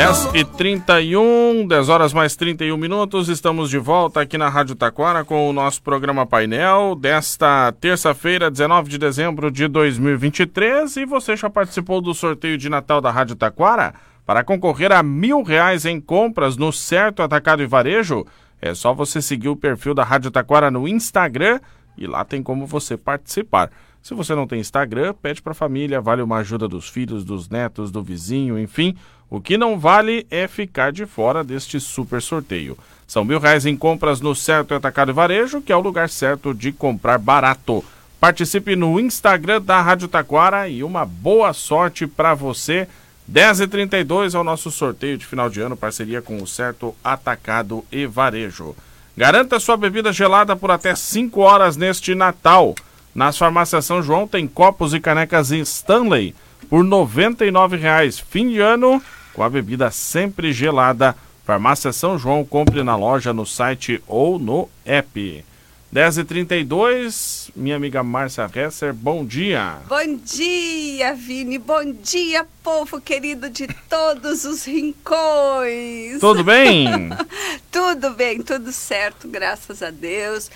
[0.00, 5.26] 10 e 31, 10 horas mais 31 minutos, estamos de volta aqui na Rádio Taquara
[5.26, 10.96] com o nosso programa painel desta terça-feira, 19 de dezembro de 2023.
[10.96, 13.92] E você já participou do sorteio de Natal da Rádio Taquara?
[14.24, 18.24] Para concorrer a mil reais em compras no Certo Atacado e Varejo,
[18.58, 21.60] é só você seguir o perfil da Rádio Taquara no Instagram
[21.98, 23.70] e lá tem como você participar.
[24.00, 27.50] Se você não tem Instagram, pede para a família, vale uma ajuda dos filhos, dos
[27.50, 28.96] netos, do vizinho, enfim.
[29.30, 32.76] O que não vale é ficar de fora deste super sorteio.
[33.06, 36.52] São mil reais em compras no Certo Atacado e Varejo, que é o lugar certo
[36.52, 37.84] de comprar barato.
[38.18, 42.88] Participe no Instagram da Rádio Taquara e uma boa sorte para você.
[43.30, 48.06] 10h32 é o nosso sorteio de final de ano, parceria com o Certo Atacado e
[48.06, 48.74] Varejo.
[49.16, 52.74] Garanta sua bebida gelada por até 5 horas neste Natal.
[53.14, 56.34] Nas farmácias São João tem copos e canecas Stanley
[56.68, 58.22] por R$ 99,00.
[58.28, 59.00] Fim de ano
[59.32, 61.16] com a bebida sempre gelada.
[61.44, 65.44] Farmácia São João, compre na loja, no site ou no app.
[65.92, 69.78] 10h32, minha amiga Márcia Hesser, bom dia.
[69.88, 71.58] Bom dia, Vini.
[71.58, 76.20] Bom dia, povo querido de todos os rincões.
[76.20, 77.10] Tudo bem?
[77.72, 80.48] tudo bem, tudo certo, graças a Deus.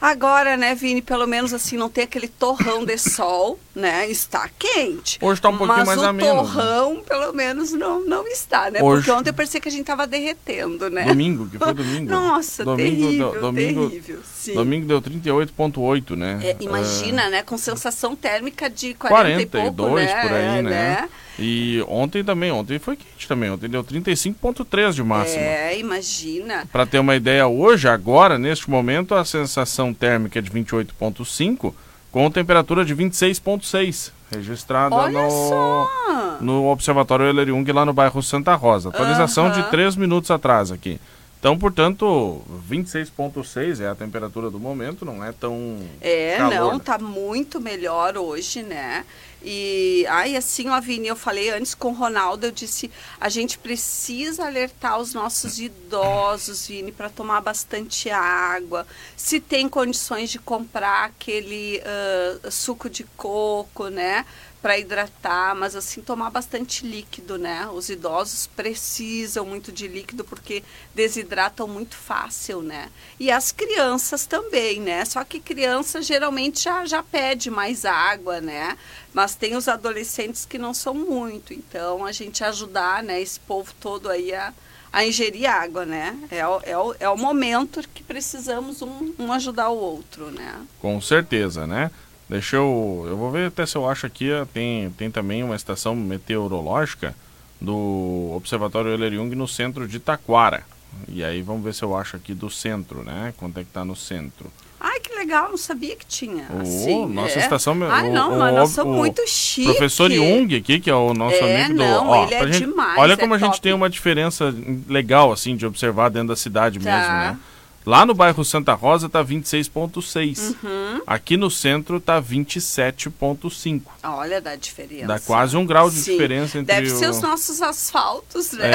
[0.00, 4.08] Agora, né, Vini, pelo menos assim, não tem aquele torrão de sol, né?
[4.08, 5.18] Está quente.
[5.22, 6.28] Hoje está um pouquinho mas mais o ameno.
[6.36, 8.82] torrão, pelo menos, não, não está, né?
[8.82, 11.04] Hoje- Porque ontem eu parecia que a gente estava derretendo, né?
[11.04, 12.10] Domingo, que foi domingo.
[12.10, 14.18] Nossa, domingo, terrível, do- domingo, terrível.
[14.34, 14.54] Sim.
[14.54, 16.40] domingo deu 38,8, né?
[16.42, 17.42] É, imagina, né?
[17.42, 20.22] Com sensação térmica de 40 42 e pouco, né?
[20.22, 21.08] por aí, É, né?
[21.38, 25.42] E ontem também, ontem foi quente também, ontem deu 35,3 de máxima.
[25.42, 26.66] É, imagina.
[26.72, 31.74] Para ter uma ideia, hoje, agora, neste momento, a sensação térmica é de 28,5
[32.10, 36.38] com temperatura de 26,6 registrada Olha no, só!
[36.40, 38.88] no Observatório Euler Jung, lá no bairro Santa Rosa.
[38.88, 39.70] Atualização de Aham.
[39.70, 40.98] 3 minutos atrás aqui.
[41.46, 45.78] Então, portanto, 26,6 é a temperatura do momento, não é tão.
[46.00, 46.80] É, calor, não, né?
[46.84, 49.04] tá muito melhor hoje, né?
[49.40, 53.58] E ai, assim, ó, Vini, eu falei antes com o Ronaldo, eu disse, a gente
[53.58, 58.84] precisa alertar os nossos idosos, Vini, para tomar bastante água.
[59.16, 64.26] Se tem condições de comprar aquele ah, suco de coco, né?
[64.62, 67.68] Para hidratar, mas assim, tomar bastante líquido, né?
[67.68, 72.88] Os idosos precisam muito de líquido porque desidratam muito fácil, né?
[73.20, 75.04] E as crianças também, né?
[75.04, 78.76] Só que criança geralmente já, já pede mais água, né?
[79.14, 81.52] Mas tem os adolescentes que não são muito.
[81.54, 84.52] Então, a gente ajudar, né, esse povo todo aí a,
[84.92, 86.18] a ingerir água, né?
[86.30, 90.60] É, o- é, o, é o momento que precisamos um, um ajudar o outro, né?
[90.80, 91.90] Com certeza, né?
[92.28, 93.04] Deixa eu.
[93.08, 94.28] Eu vou ver até se eu acho aqui.
[94.52, 97.14] Tem, tem também uma estação meteorológica
[97.60, 100.64] do Observatório Euler Jung no centro de Taquara.
[101.08, 103.32] E aí vamos ver se eu acho aqui do centro, né?
[103.36, 104.50] Quanto é que tá no centro.
[104.80, 106.46] Ai, que legal, não sabia que tinha.
[106.50, 107.42] Ô, assim, nossa é.
[107.42, 107.76] estação.
[107.90, 109.68] Ai, o- não, o- mas nós o- somos muito chique.
[109.70, 111.84] Professor Jung aqui, que é o nosso É, amigo do.
[111.84, 113.60] não, ó, ele é gente- demais, olha é como a gente top.
[113.62, 114.54] tem uma diferença
[114.88, 116.84] legal, assim, de observar dentro da cidade Tá.
[116.98, 117.38] mesmo, né?
[117.86, 120.56] Lá no bairro Santa Rosa tá 26,6.
[120.62, 121.00] Uhum.
[121.06, 123.82] Aqui no centro tá 27,5.
[124.02, 125.06] Olha, dá diferença.
[125.06, 126.12] Dá quase um grau de Sim.
[126.12, 128.70] diferença entre Deve ser o- os nossos asfaltos, né?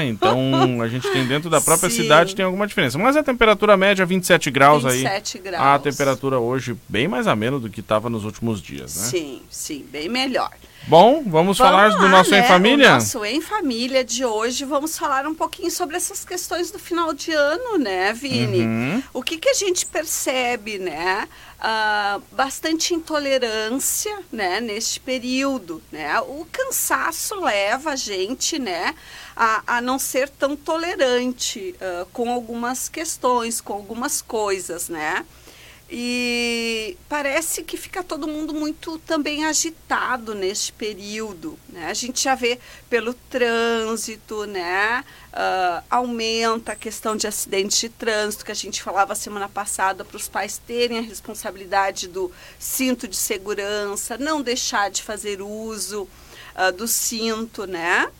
[0.00, 0.36] É, então
[0.82, 2.02] a gente tem dentro da própria Sim.
[2.02, 2.98] cidade tem alguma diferença.
[2.98, 4.98] Mas a temperatura média 27 graus aí.
[5.02, 5.64] 27 graus.
[5.64, 9.02] A temperatura hoje bem mais amena do que estava nos últimos dias, né?
[9.04, 10.50] Sim, sim, bem melhor.
[10.88, 12.38] Bom, vamos, falar do lá, nosso né?
[12.38, 12.90] Em Família?
[12.90, 17.12] O nosso Em Família de hoje, vamos falar um pouquinho sobre essas questões do final
[17.12, 18.60] de ano, né, Vini?
[18.60, 19.02] Uhum.
[19.12, 21.26] O que, que a gente percebe, né?
[21.58, 26.20] Ah, bastante intolerância, né, neste período, né?
[26.20, 28.94] O cansaço leva a gente, né,
[29.34, 35.24] a, a não ser tão tolerante ah, com algumas questões, com algumas coisas, né?
[35.88, 41.56] E parece que fica todo mundo muito também agitado neste período.
[41.68, 41.86] Né?
[41.86, 42.58] A gente já vê
[42.90, 45.04] pelo trânsito, né?
[45.32, 50.16] Ah, aumenta a questão de acidentes de trânsito, que a gente falava semana passada, para
[50.16, 56.08] os pais terem a responsabilidade do cinto de segurança, não deixar de fazer uso
[56.52, 58.10] ah, do cinto, né?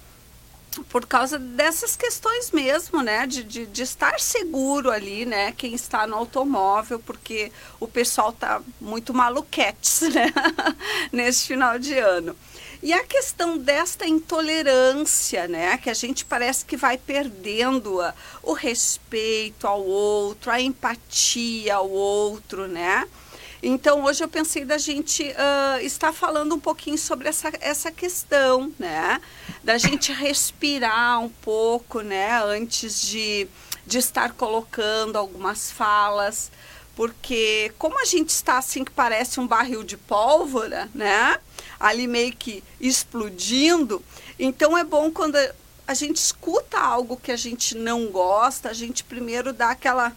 [0.85, 3.27] Por causa dessas questões mesmo, né?
[3.27, 5.53] De, de, de estar seguro ali, né?
[5.53, 10.33] Quem está no automóvel, porque o pessoal tá muito maluquetes, né?
[11.13, 12.37] Nesse final de ano.
[12.83, 15.79] E a questão desta intolerância, né?
[15.79, 21.91] Que a gente parece que vai perdendo a, o respeito ao outro, a empatia ao
[21.91, 23.07] outro, né?
[23.63, 28.73] Então, hoje eu pensei da gente uh, estar falando um pouquinho sobre essa, essa questão,
[28.79, 29.21] né?
[29.67, 33.49] Da gente respirar um pouco, né, antes de,
[33.85, 36.53] de estar colocando algumas falas,
[36.95, 41.41] porque como a gente está assim que parece um barril de pólvora, né,
[41.81, 44.01] ali meio que explodindo,
[44.39, 45.37] então é bom quando
[45.85, 50.13] a gente escuta algo que a gente não gosta, a gente primeiro dá aquela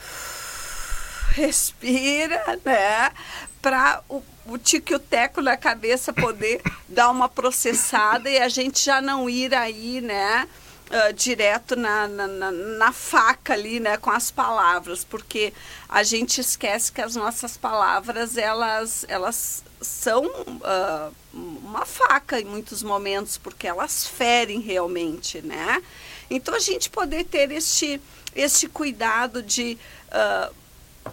[1.32, 3.12] respira, né?
[3.60, 8.48] Para o, o tico e o teco na cabeça poder dar uma processada e a
[8.48, 10.48] gente já não ir aí, né?
[10.84, 15.52] Uh, direto na, na, na, na, faca ali, né, com as palavras, porque
[15.88, 22.82] a gente esquece que as nossas palavras, elas, elas são uh, uma faca em muitos
[22.82, 25.82] momentos, porque elas ferem realmente, né?
[26.30, 28.00] Então, a gente poder ter este,
[28.34, 30.54] este cuidado de uh,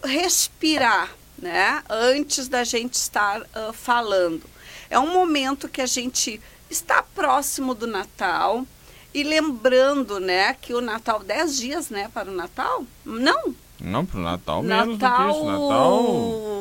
[0.03, 1.09] respirar,
[1.41, 1.83] né?
[1.89, 4.43] Antes da gente estar uh, falando.
[4.89, 6.39] É um momento que a gente
[6.69, 8.65] está próximo do Natal
[9.13, 12.85] e lembrando, né, que o Natal, 10 dias, né, para o Natal?
[13.03, 13.53] Não.
[13.79, 15.45] Não, para o Natal menos Natal, isso.
[15.45, 16.03] Natal,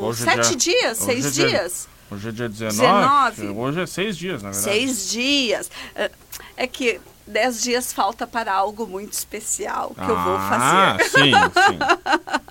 [0.02, 1.88] hoje é sete dia, dias, seis é dia, dias.
[2.10, 3.60] Hoje é dia 19, 19.
[3.60, 4.64] Hoje é seis dias, na verdade.
[4.64, 5.70] Seis dias.
[5.94, 6.10] É,
[6.56, 11.10] é que dez dias falta para algo muito especial que ah, eu vou ah, fazer.
[11.10, 11.78] sim, sim.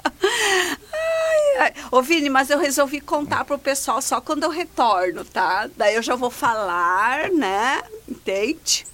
[1.91, 5.69] Ô, Vini, mas eu resolvi contar pro pessoal só quando eu retorno, tá?
[5.75, 7.81] Daí eu já vou falar, né?
[8.07, 8.85] Entende?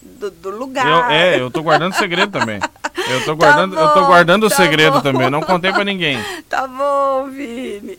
[0.00, 0.86] Do, do lugar.
[0.86, 2.60] Eu, é, eu tô guardando segredo também.
[3.08, 5.00] Eu tô tá guardando, tá bom, eu tô guardando tá o segredo bom.
[5.00, 6.18] também, eu não contei para ninguém.
[6.48, 7.98] Tá bom, Vini.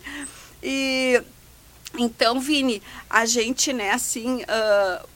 [0.62, 1.22] E
[1.98, 5.08] então, Vini, a gente, né, assim, uh,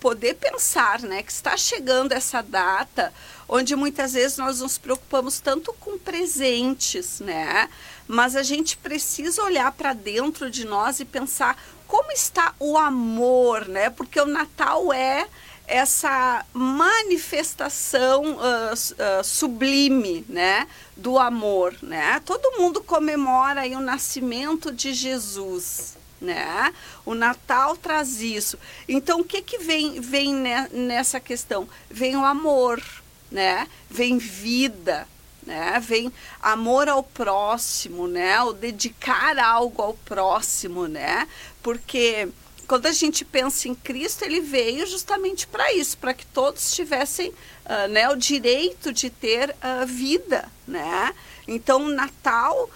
[0.00, 3.12] poder pensar, né, que está chegando essa data
[3.48, 7.68] onde muitas vezes nós nos preocupamos tanto com presentes, né,
[8.10, 13.68] mas a gente precisa olhar para dentro de nós e pensar como está o amor,
[13.68, 15.28] né, porque o Natal é
[15.64, 20.66] essa manifestação uh, uh, sublime, né,
[20.96, 22.20] do amor, né?
[22.26, 26.74] Todo mundo comemora aí o nascimento de Jesus, né?
[27.06, 28.58] O Natal traz isso.
[28.88, 30.34] Então, o que que vem, vem
[30.72, 31.68] nessa questão?
[31.88, 32.82] Vem o amor,
[33.30, 33.68] né?
[33.88, 35.06] Vem vida,
[35.46, 35.80] né?
[35.80, 38.40] Vem amor ao próximo, né?
[38.42, 41.26] O dedicar algo ao próximo, né?
[41.62, 42.28] Porque
[42.70, 47.30] quando a gente pensa em Cristo, ele veio justamente para isso, para que todos tivessem
[47.30, 51.12] uh, né, o direito de ter uh, vida, né?
[51.48, 52.70] Então, Natal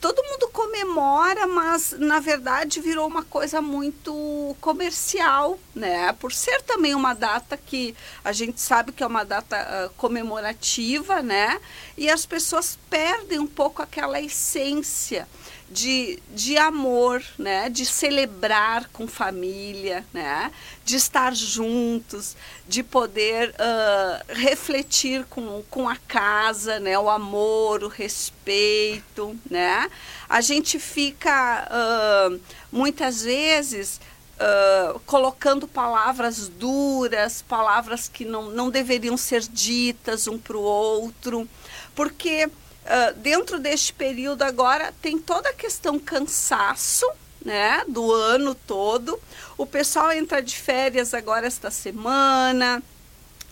[0.00, 6.12] todo mundo comemora, mas na verdade virou uma coisa muito comercial, né?
[6.14, 7.94] Por ser também uma data que
[8.24, 11.60] a gente sabe que é uma data uh, comemorativa, né?
[11.96, 15.28] E as pessoas perdem um pouco aquela essência
[15.68, 17.68] de, de amor, né?
[17.68, 20.52] de celebrar com família, né?
[20.84, 22.36] de estar juntos,
[22.68, 26.98] de poder uh, refletir com, com a casa, né?
[26.98, 29.36] o amor, o respeito.
[29.50, 29.90] Né?
[30.28, 32.40] A gente fica uh,
[32.70, 34.00] muitas vezes.
[34.38, 41.48] Uh, colocando palavras duras, palavras que não, não deveriam ser ditas um para o outro,
[41.94, 42.46] porque
[42.86, 47.04] Uh, dentro deste período agora tem toda a questão cansaço,
[47.44, 49.20] né, do ano todo.
[49.58, 52.82] O pessoal entra de férias agora esta semana,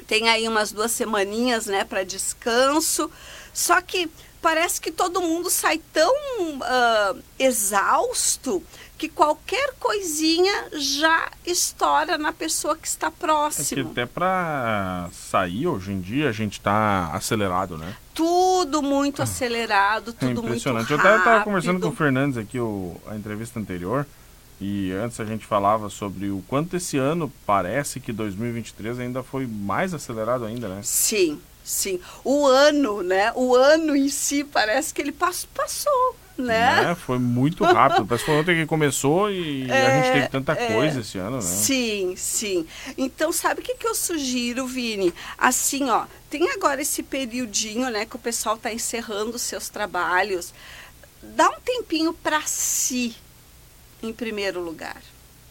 [0.06, 3.10] tem aí umas duas semaninhas, né, para descanso.
[3.52, 4.10] Só que
[4.42, 8.62] parece que todo mundo sai tão uh, exausto
[8.98, 13.80] que qualquer coisinha já estoura na pessoa que está próximo.
[13.80, 17.96] É que até para sair hoje em dia a gente está acelerado, né?
[18.14, 19.24] Tudo muito ah.
[19.24, 20.88] acelerado, tudo é impressionante.
[20.88, 21.12] muito rápido.
[21.12, 24.06] Eu estava conversando com o Fernandes aqui o, a entrevista anterior
[24.60, 29.46] e antes a gente falava sobre o quanto esse ano parece que 2023 ainda foi
[29.46, 30.80] mais acelerado ainda, né?
[30.82, 32.00] Sim, sim.
[32.22, 33.32] O ano, né?
[33.34, 36.86] O ano em si parece que ele passou né?
[36.86, 36.94] né?
[36.94, 38.06] Foi muito rápido.
[38.06, 41.18] Parece que foi ontem que começou e é, a gente teve tanta é, coisa esse
[41.18, 41.42] ano, né?
[41.42, 42.66] Sim, sim.
[42.98, 45.14] Então, sabe o que, que eu sugiro, Vini?
[45.38, 50.52] Assim, ó, tem agora esse periodinho, né, que o pessoal está encerrando os seus trabalhos.
[51.22, 53.16] Dá um tempinho para si,
[54.02, 55.00] em primeiro lugar,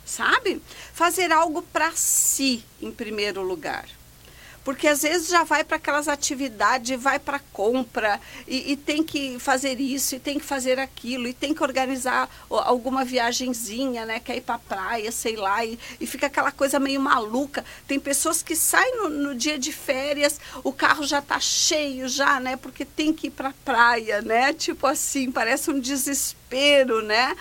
[0.06, 0.62] sabe?
[0.94, 3.86] Fazer algo para si, em primeiro lugar
[4.64, 9.38] porque às vezes já vai para aquelas atividades, vai para compra e, e, tem que
[9.40, 14.20] fazer isso e tem que fazer aquilo e tem que organizar alguma viagenzinha, né?
[14.20, 17.64] Quer ir para praia, sei lá, e, e, fica aquela coisa meio maluca.
[17.88, 22.40] Tem pessoas que saem no, no dia de férias, o carro já está cheio já,
[22.40, 22.56] né?
[22.56, 24.54] Porque tem que ir para praia, né?
[24.54, 27.36] Tipo assim, parece um desespero, né?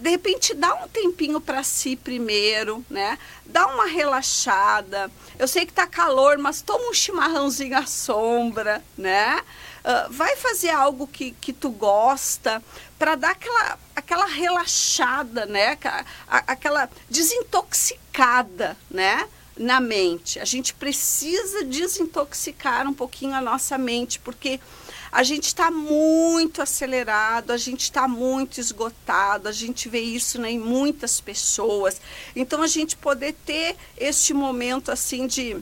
[0.00, 3.18] De repente dá um tempinho para si primeiro, né?
[3.44, 5.10] Dá uma relaxada.
[5.38, 9.40] Eu sei que tá calor, mas toma um chimarrãozinho à sombra, né?
[9.80, 12.62] Uh, vai fazer algo que, que tu gosta
[12.98, 15.78] para dar aquela, aquela relaxada, né?
[16.26, 19.28] Aquela desintoxicada, né?
[19.56, 20.38] Na mente.
[20.38, 24.58] A gente precisa desintoxicar um pouquinho a nossa mente, porque
[25.12, 30.52] a gente está muito acelerado, a gente está muito esgotado, a gente vê isso né,
[30.52, 32.00] em muitas pessoas.
[32.34, 35.60] Então, a gente poder ter este momento assim de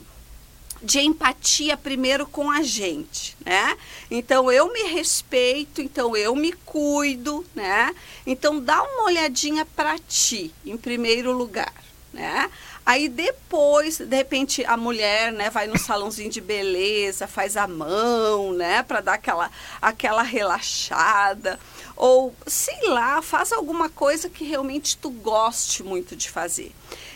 [0.81, 3.77] de empatia primeiro com a gente, né?
[4.09, 7.93] Então eu me respeito, então eu me cuido, né?
[8.25, 11.73] Então dá uma olhadinha para ti em primeiro lugar,
[12.13, 12.49] né?
[12.89, 18.51] Aí depois, de repente, a mulher, né, vai no salãozinho de beleza, faz a mão,
[18.51, 21.59] né, para dar aquela, aquela relaxada.
[21.95, 26.71] Ou, sei lá, faz alguma coisa que realmente tu goste muito de fazer.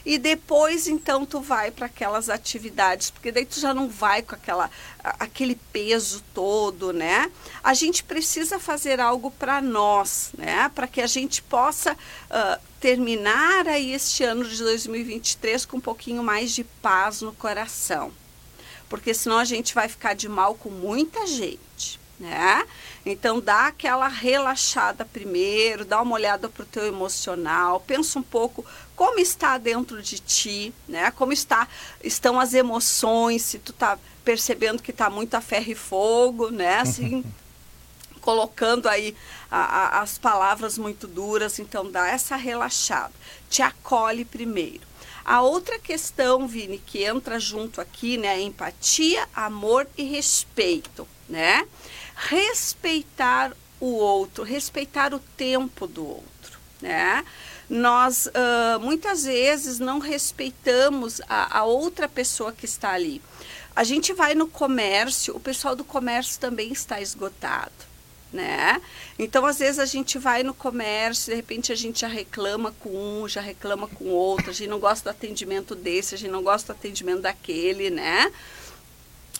[0.05, 4.35] E depois, então, tu vai para aquelas atividades, porque daí tu já não vai com
[4.35, 4.69] aquela,
[5.03, 7.31] aquele peso todo, né?
[7.63, 10.69] A gente precisa fazer algo para nós, né?
[10.75, 11.93] Para que a gente possa...
[12.29, 18.11] Uh, terminar aí este ano de 2023 com um pouquinho mais de paz no coração.
[18.89, 22.67] Porque senão a gente vai ficar de mal com muita gente, né?
[23.05, 28.65] Então dá aquela relaxada primeiro, dá uma olhada para o teu emocional, pensa um pouco
[28.97, 31.09] como está dentro de ti, né?
[31.11, 31.69] Como está,
[32.03, 36.79] estão as emoções, se tu tá percebendo que está muito a ferro e fogo, né?
[36.81, 37.23] Assim,
[38.23, 39.15] colocando aí
[39.51, 43.13] a, a, as palavras muito duras, então dá essa relaxada.
[43.49, 44.81] Te acolhe primeiro.
[45.25, 51.65] A outra questão, Vini, que entra junto aqui, né, é empatia, amor e respeito, né?
[52.15, 57.23] Respeitar o outro, respeitar o tempo do outro, né?
[57.69, 63.21] Nós uh, muitas vezes não respeitamos a, a outra pessoa que está ali.
[63.75, 67.92] A gente vai no comércio, o pessoal do comércio também está esgotado
[68.33, 68.81] né?
[69.17, 72.89] Então, às vezes a gente vai no comércio, de repente a gente já reclama com
[72.89, 76.41] um, já reclama com outro, a gente não gosta do atendimento desse, a gente não
[76.41, 78.31] gosta do atendimento daquele, né?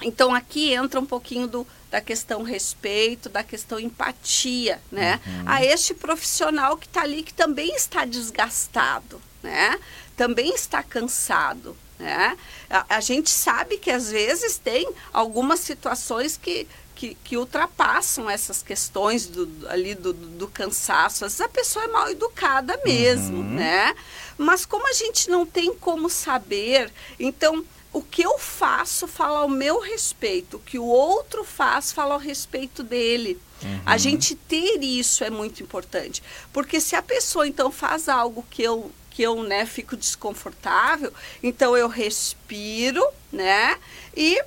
[0.02, 5.20] Então, aqui entra um pouquinho do, da questão respeito, da questão empatia, né?
[5.26, 5.44] Uhum.
[5.46, 9.80] A este profissional que está ali, que também está desgastado, né?
[10.16, 12.38] Também está cansado, né?
[12.70, 18.62] A, a, gente sabe que às vezes tem algumas situações que que, que ultrapassam essas
[18.62, 21.26] questões do, ali do, do, cansaço.
[21.26, 23.56] Às vezes a pessoa é mal educada mesmo, uhum.
[23.56, 23.96] né?
[24.38, 29.50] Mas como a gente não tem como saber, então o que eu faço fala ao
[29.50, 33.40] meu respeito, o que o outro faz fala ao respeito dele.
[33.62, 33.82] Uhum.
[33.86, 38.64] A gente ter isso é muito importante, porque se a pessoa então faz algo que
[38.64, 43.78] eu que eu né fico desconfortável, então eu respiro, né?
[44.18, 44.44] E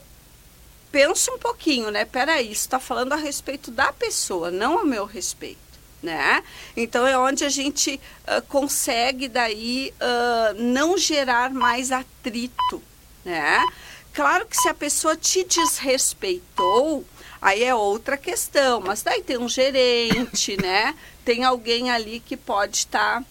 [0.91, 2.05] penso um pouquinho, né?
[2.05, 5.67] Peraí, isso está falando a respeito da pessoa, não a meu respeito.
[6.03, 6.45] Né?
[6.77, 12.81] Então é onde a gente uh, consegue daí uh, não gerar mais atrito,
[13.25, 13.65] né?
[14.13, 17.05] Claro que se a pessoa te desrespeitou,
[17.41, 20.95] aí é outra questão, mas daí tem um gerente, né?
[21.25, 23.27] Tem alguém ali que pode estar tá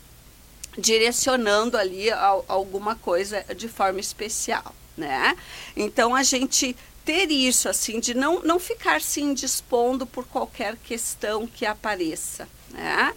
[0.77, 2.09] direcionando ali
[2.47, 5.35] alguma coisa de forma especial, né?
[5.75, 11.45] Então a gente ter isso, assim, de não, não ficar se indispondo por qualquer questão
[11.45, 13.13] que apareça, né?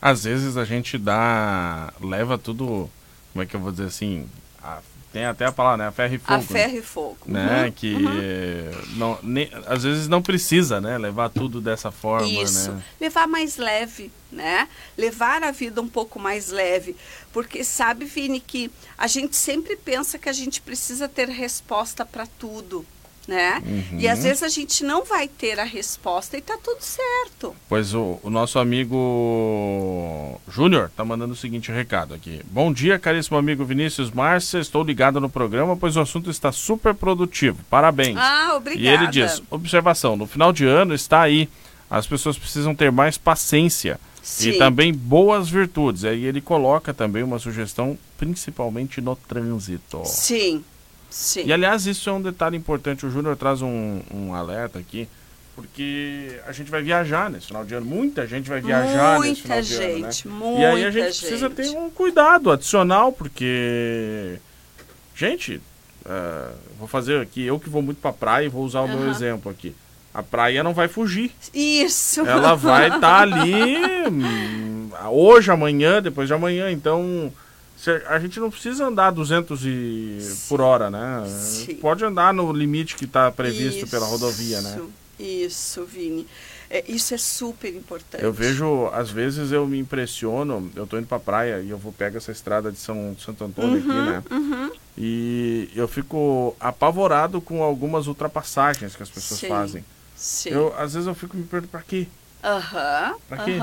[0.00, 2.90] Às vezes a gente dá, leva tudo,
[3.32, 4.26] como é que eu vou dizer assim,
[4.60, 4.80] a,
[5.12, 6.32] tem até a palavra, né, a ferro e fogo.
[6.32, 6.42] A né?
[6.42, 7.18] ferro e fogo.
[7.26, 8.96] Né, uhum, que uhum.
[8.96, 12.82] Não, nem, às vezes não precisa, né, levar tudo dessa forma, Isso, né?
[12.98, 14.66] levar mais leve, né,
[14.96, 16.96] levar a vida um pouco mais leve,
[17.30, 22.26] porque sabe, Vini, que a gente sempre pensa que a gente precisa ter resposta para
[22.26, 22.84] tudo,
[23.26, 23.62] né?
[23.64, 23.98] Uhum.
[23.98, 27.54] E às vezes a gente não vai ter a resposta e tá tudo certo.
[27.68, 32.40] Pois o, o nosso amigo Júnior tá mandando o seguinte recado aqui.
[32.50, 34.58] Bom dia, caríssimo amigo Vinícius Márcia.
[34.58, 37.58] Estou ligado no programa, pois o assunto está super produtivo.
[37.70, 38.16] Parabéns.
[38.18, 38.84] Ah, obrigada.
[38.84, 41.48] E ele diz: observação, no final de ano está aí.
[41.90, 44.00] As pessoas precisam ter mais paciência.
[44.22, 44.50] Sim.
[44.50, 46.04] E também boas virtudes.
[46.04, 50.00] Aí ele coloca também uma sugestão, principalmente no trânsito.
[50.06, 50.64] Sim,
[51.12, 51.44] Sim.
[51.44, 53.04] E aliás, isso é um detalhe importante.
[53.04, 55.06] O Júnior traz um, um alerta aqui,
[55.54, 57.84] porque a gente vai viajar nesse final de ano.
[57.84, 60.38] Muita gente vai viajar muita nesse final gente, de ano.
[60.38, 60.46] Né?
[60.46, 61.20] Muita e aí a gente gente.
[61.20, 64.38] precisa ter um cuidado adicional, porque.
[65.14, 65.60] Gente,
[66.06, 69.00] uh, vou fazer aqui, eu que vou muito pra praia, vou usar o uhum.
[69.00, 69.74] meu exemplo aqui.
[70.14, 71.30] A praia não vai fugir.
[71.52, 72.26] Isso.
[72.26, 73.76] Ela vai estar tá ali
[74.10, 76.70] hum, hoje, amanhã, depois de amanhã.
[76.70, 77.30] Então,
[78.08, 81.24] a gente não precisa andar 200 e, por hora, né?
[81.28, 81.74] Sim.
[81.74, 84.80] Pode andar no limite que está previsto isso, pela rodovia, né?
[85.18, 86.26] Isso, Vini.
[86.70, 88.24] É, isso é super importante.
[88.24, 91.76] Eu vejo, às vezes eu me impressiono, eu estou indo para a praia e eu
[91.76, 94.22] vou pegar essa estrada de São Santo Antônio uhum, aqui, né?
[94.30, 94.70] Uhum.
[94.96, 99.48] E eu fico apavorado com algumas ultrapassagens que as pessoas Sim.
[99.48, 99.84] fazem.
[100.16, 100.50] Sim.
[100.50, 102.06] Eu, às vezes eu fico me perguntando, para quê?
[102.42, 103.12] Aham.
[103.12, 103.60] Uhum, para quê?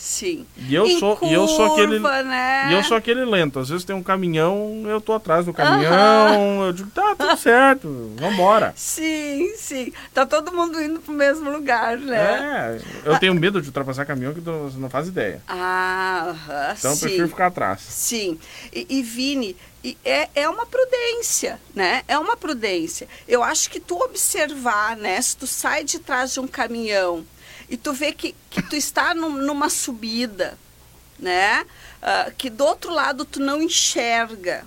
[0.00, 0.46] Sim.
[0.56, 2.68] E eu sou curva, e eu sou aquele né?
[2.70, 3.58] e eu sou aquele lento.
[3.58, 8.10] Às vezes tem um caminhão, eu tô atrás do caminhão, eu digo, tá, tudo certo,
[8.16, 8.72] vambora.
[8.74, 9.92] Sim, sim.
[10.14, 12.80] Tá todo mundo indo pro mesmo lugar, né?
[13.04, 15.42] É, eu tenho medo de ultrapassar caminhão que você não faz ideia.
[15.46, 16.34] Ah,
[16.78, 17.82] Então eu prefiro ficar atrás.
[17.82, 18.38] Sim.
[18.72, 19.54] E, e Vini,
[19.84, 22.04] e é, é uma prudência, né?
[22.08, 23.06] É uma prudência.
[23.28, 25.20] Eu acho que tu observar, né?
[25.20, 27.22] Se tu sai de trás de um caminhão
[27.70, 30.58] e tu vê que, que tu está num, numa subida,
[31.16, 31.64] né?
[32.02, 34.66] Uh, que do outro lado tu não enxerga.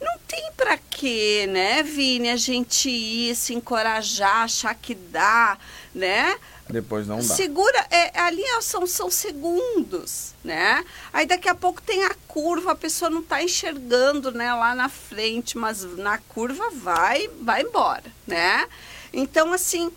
[0.00, 5.58] Não tem para quê, né, Vini, a gente ir, se encorajar, achar que dá,
[5.94, 6.36] né?
[6.68, 7.22] Depois não dá.
[7.22, 10.84] Segura, é, ali são, são segundos, né?
[11.12, 14.88] Aí daqui a pouco tem a curva, a pessoa não está enxergando, né, lá na
[14.88, 18.68] frente, mas na curva vai, vai embora, né?
[19.12, 19.90] Então, assim,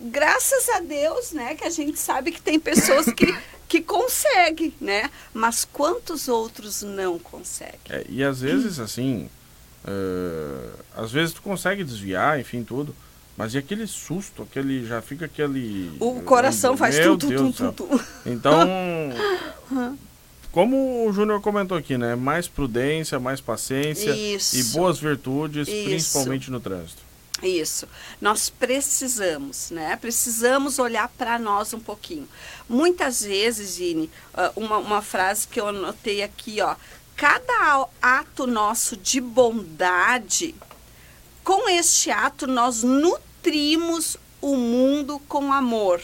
[0.00, 3.36] graças a Deus, né, que a gente sabe que tem pessoas que,
[3.68, 5.10] que conseguem, né?
[5.32, 7.80] Mas quantos outros não conseguem?
[7.88, 9.28] É, e às vezes, assim,
[9.84, 12.94] uh, às vezes tu consegue desviar, enfim, tudo.
[13.36, 15.94] Mas e aquele susto, aquele já fica aquele.
[16.00, 18.04] O coração uh, faz tudo, tudo, tudo, tudo.
[18.24, 18.66] Então,
[20.50, 22.14] como o Júnior comentou aqui, né?
[22.14, 24.56] Mais prudência, mais paciência Isso.
[24.56, 25.84] e boas virtudes, Isso.
[25.84, 27.05] principalmente no trânsito.
[27.42, 27.86] Isso.
[28.20, 29.96] Nós precisamos, né?
[29.96, 32.28] Precisamos olhar para nós um pouquinho.
[32.68, 36.76] Muitas vezes, Ine, ah, uma, uma frase que eu anotei aqui, ó.
[37.14, 40.54] Cada ato nosso de bondade,
[41.42, 46.02] com este ato nós nutrimos o mundo com amor.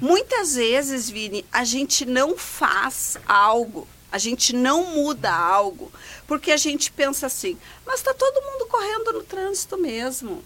[0.00, 5.92] Muitas vezes, Vini, a gente não faz algo, a gente não muda algo,
[6.26, 10.42] porque a gente pensa assim, mas está todo mundo correndo no trânsito mesmo.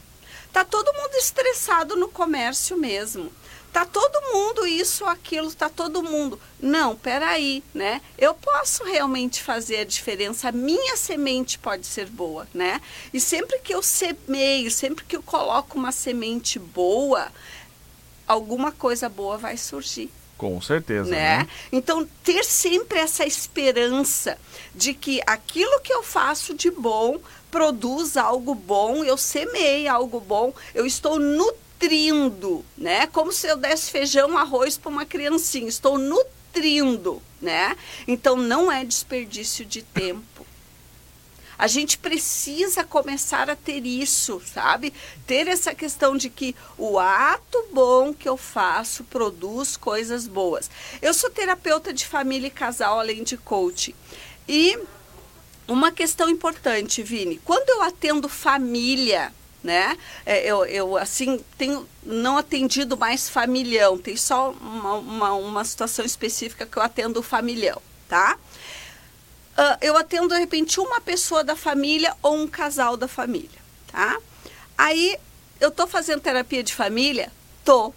[0.53, 3.33] Tá todo mundo estressado no comércio mesmo.
[3.73, 6.39] Tá todo mundo isso, aquilo, tá todo mundo.
[6.61, 8.03] Não, peraí, né?
[8.19, 10.51] Eu posso realmente fazer a diferença.
[10.51, 12.83] A minha semente pode ser boa, né?
[13.15, 17.33] E sempre que eu semeio, sempre que eu coloco uma semente boa,
[18.27, 20.11] alguma coisa boa vai surgir.
[20.37, 21.09] Com certeza.
[21.09, 21.39] Né?
[21.39, 21.49] né?
[21.71, 24.37] Então, ter sempre essa esperança
[24.75, 27.19] de que aquilo que eu faço de bom
[27.53, 33.07] produz algo bom, eu semei algo bom, eu estou nutrindo, né?
[33.09, 37.77] Como se eu desse feijão, arroz para uma criancinha, estou nutrindo, né?
[38.09, 40.47] Então não é desperdício de tempo.
[41.59, 44.93] A gente precisa começar a ter isso, sabe?
[45.27, 50.71] Ter essa questão de que o ato bom que eu faço produz coisas boas.
[51.03, 53.95] Eu sou terapeuta de família e casal, além de coach.
[54.49, 54.77] E
[55.73, 59.33] uma questão importante, Vini, quando eu atendo família,
[59.63, 59.97] né?
[60.27, 66.05] É, eu, eu assim tenho não atendido mais familhão, tem só uma, uma, uma situação
[66.05, 68.39] específica que eu atendo familhão, tá?
[69.53, 74.19] Uh, eu atendo de repente uma pessoa da família ou um casal da família, tá?
[74.77, 75.17] Aí
[75.61, 77.33] eu tô fazendo terapia de família,
[77.65, 77.95] tô.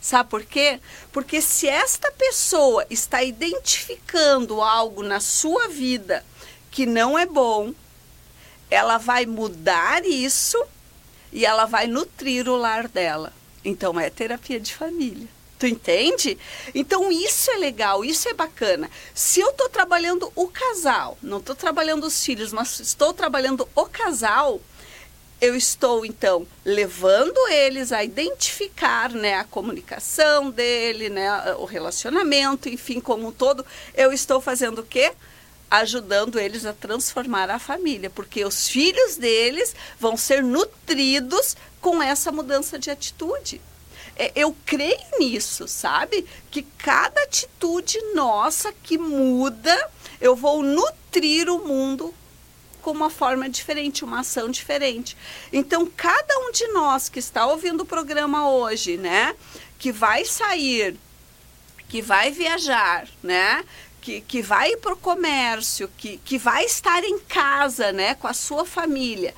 [0.00, 0.80] Sabe por quê?
[1.12, 6.22] Porque se esta pessoa está identificando algo na sua vida
[6.74, 7.72] que não é bom,
[8.68, 10.60] ela vai mudar isso
[11.32, 13.32] e ela vai nutrir o lar dela.
[13.64, 15.28] Então é terapia de família.
[15.56, 16.36] Tu entende?
[16.74, 18.90] Então isso é legal, isso é bacana.
[19.14, 23.86] Se eu estou trabalhando o casal, não estou trabalhando os filhos, mas estou trabalhando o
[23.86, 24.60] casal,
[25.40, 32.98] eu estou então levando eles a identificar, né, a comunicação dele, né, o relacionamento, enfim,
[32.98, 33.64] como um todo.
[33.94, 35.12] Eu estou fazendo o quê?
[35.70, 42.30] Ajudando eles a transformar a família, porque os filhos deles vão ser nutridos com essa
[42.30, 43.60] mudança de atitude.
[44.16, 46.24] É, eu creio nisso, sabe?
[46.50, 52.14] Que cada atitude nossa que muda, eu vou nutrir o mundo
[52.84, 55.16] com uma forma diferente, uma ação diferente.
[55.50, 59.34] Então, cada um de nós que está ouvindo o programa hoje, né,
[59.78, 60.94] que vai sair,
[61.88, 63.64] que vai viajar, né,
[64.04, 68.34] que, que vai para o comércio, que, que vai estar em casa né, com a
[68.34, 69.34] sua família,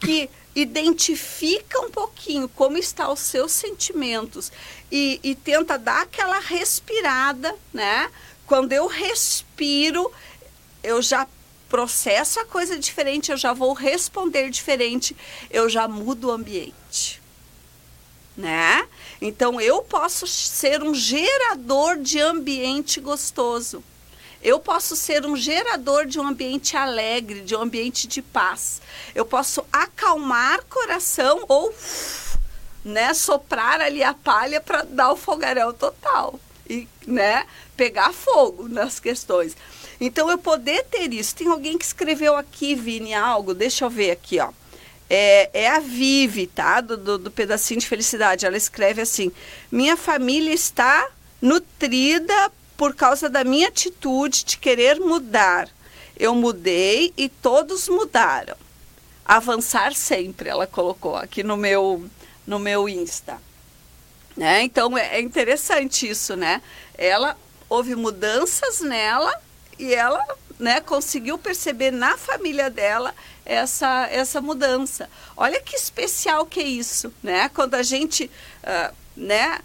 [0.00, 4.50] que identifica um pouquinho como estão os seus sentimentos
[4.90, 8.10] e, e tenta dar aquela respirada, né?
[8.44, 10.10] quando eu respiro,
[10.82, 11.24] eu já
[11.68, 15.16] processo a coisa diferente, eu já vou responder diferente,
[15.48, 17.22] eu já mudo o ambiente.
[18.36, 18.88] Né?
[19.20, 23.84] Então eu posso ser um gerador de ambiente gostoso.
[24.42, 28.80] Eu posso ser um gerador de um ambiente alegre, de um ambiente de paz.
[29.14, 31.74] Eu posso acalmar coração ou
[32.84, 37.46] né, soprar ali a palha para dar o fogaréu total e né,
[37.76, 39.56] pegar fogo nas questões.
[40.00, 41.34] Então eu poder ter isso.
[41.34, 44.50] Tem alguém que escreveu aqui, Vini, algo, deixa eu ver aqui, ó.
[45.10, 46.80] É, é a Vive, tá?
[46.80, 48.44] Do, do, do pedacinho de felicidade.
[48.44, 49.32] Ela escreve assim:
[49.72, 51.08] Minha família está
[51.40, 55.68] nutrida por causa da minha atitude de querer mudar.
[56.16, 58.56] Eu mudei e todos mudaram.
[59.24, 62.08] Avançar sempre, ela colocou aqui no meu,
[62.46, 63.36] no meu Insta.
[64.36, 64.62] Né?
[64.62, 66.62] Então é, é interessante isso, né?
[66.96, 67.36] Ela
[67.68, 69.34] houve mudanças nela
[69.76, 70.24] e ela
[70.56, 73.12] né, conseguiu perceber na família dela
[73.44, 75.10] essa, essa mudança.
[75.36, 77.48] Olha que especial que é isso, né?
[77.48, 78.30] Quando a gente,
[78.62, 79.58] uh, né,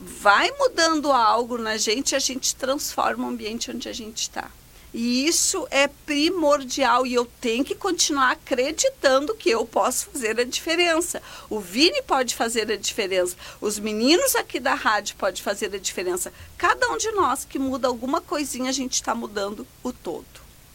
[0.00, 4.50] vai mudando algo na gente, a gente transforma o ambiente onde a gente está.
[4.92, 10.44] E isso é primordial e eu tenho que continuar acreditando que eu posso fazer a
[10.44, 11.22] diferença.
[11.48, 13.36] O Vini pode fazer a diferença.
[13.60, 16.32] Os meninos aqui da rádio podem fazer a diferença.
[16.58, 20.26] Cada um de nós que muda alguma coisinha, a gente está mudando o todo.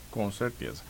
[0.09, 0.81] Com certeza.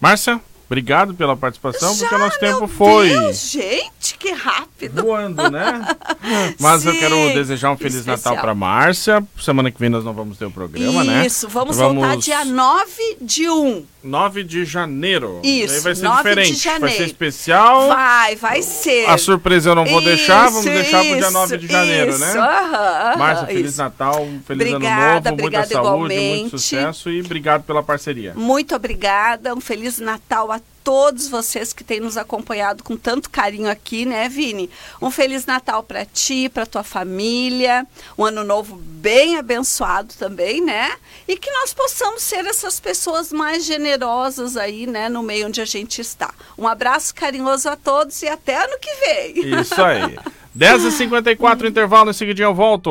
[0.00, 3.08] Márcia, Obrigado pela participação, Já, porque o nosso tempo foi.
[3.08, 5.02] Deus, gente, que rápido!
[5.02, 5.84] Voando, né?
[6.60, 8.34] Mas Sim, eu quero desejar um Feliz especial.
[8.34, 9.24] Natal para Márcia.
[9.36, 11.26] Semana que vem nós não vamos ter o programa, Isso, né?
[11.26, 13.84] Isso, vamos, vamos voltar dia 9 de 1.
[14.04, 15.40] 9 de janeiro.
[15.42, 16.78] Isso, Aí vai ser diferente.
[16.78, 17.88] Vai ser especial.
[17.88, 19.10] Vai, vai ser.
[19.10, 22.20] A surpresa eu não vou isso, deixar, vamos deixar pro dia 9 de janeiro, isso,
[22.20, 22.32] né?
[22.38, 23.78] Aham, Márcia, Feliz isso.
[23.78, 26.40] Natal, um Feliz obrigada, Ano Novo, muita saúde, igualmente.
[26.42, 28.34] muito sucesso e obrigado pela parceria.
[28.36, 33.70] Muito obrigada, um Feliz Natal a todos vocês que têm nos acompanhado com tanto carinho
[33.70, 34.70] aqui, né, Vini?
[35.00, 40.92] Um Feliz Natal para ti, para tua família, um ano novo bem abençoado também, né?
[41.28, 45.60] E que nós possamos ser essas pessoas mais generosas generosas aí, né, no meio onde
[45.60, 46.32] a gente está.
[46.56, 49.60] Um abraço carinhoso a todos e até ano que vem.
[49.60, 50.18] Isso aí.
[50.56, 52.90] 10h54, intervalo, em seguida eu volto.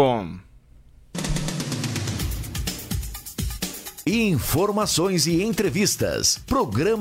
[4.06, 6.39] Informações e entrevistas.
[6.47, 6.97] Programa